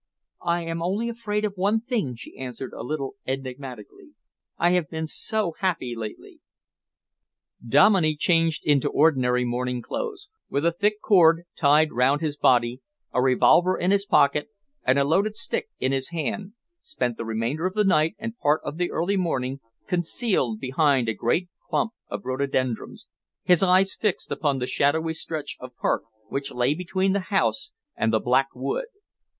"I 0.47 0.63
am 0.63 0.81
only 0.81 1.09
afraid 1.09 1.45
of 1.45 1.53
one 1.57 1.79
thing," 1.79 2.15
she 2.15 2.35
answered 2.35 2.73
a 2.73 2.81
little 2.81 3.17
enigmatically. 3.27 4.15
"I 4.57 4.71
have 4.71 4.89
been 4.89 5.05
so 5.05 5.53
happy 5.59 5.93
lately." 5.95 6.39
Dominey, 7.63 8.15
changed 8.15 8.65
into 8.65 8.89
ordinary 8.89 9.45
morning 9.45 9.83
clothes, 9.83 10.27
with 10.49 10.65
a 10.65 10.71
thick 10.71 11.01
cord 11.01 11.43
tied 11.55 11.91
round 11.93 12.19
his 12.21 12.35
body, 12.35 12.81
a 13.13 13.21
revolver 13.21 13.77
in 13.77 13.91
his 13.91 14.07
pocket, 14.07 14.47
and 14.83 14.97
a 14.97 15.03
loaded 15.03 15.37
stick 15.37 15.69
in 15.77 15.91
his 15.91 16.09
hand, 16.09 16.53
spent 16.81 17.15
the 17.15 17.23
remainder 17.23 17.67
of 17.67 17.75
the 17.75 17.83
night 17.83 18.15
and 18.17 18.39
part 18.39 18.61
of 18.65 18.77
the 18.79 18.89
early 18.89 19.17
morning 19.17 19.59
concealed 19.85 20.59
behind 20.59 21.09
a 21.09 21.13
great 21.13 21.47
clump 21.67 21.91
of 22.09 22.25
rhododendrons, 22.25 23.07
his 23.43 23.61
eyes 23.61 23.93
fixed 23.93 24.31
upon 24.31 24.57
the 24.57 24.65
shadowy 24.65 25.13
stretch 25.13 25.57
of 25.59 25.75
park 25.77 26.05
which 26.29 26.51
lay 26.51 26.73
between 26.73 27.13
the 27.13 27.19
house 27.29 27.71
and 27.95 28.11
the 28.11 28.19
Black 28.19 28.47
Wood. 28.55 28.85